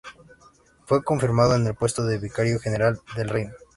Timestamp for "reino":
3.29-3.53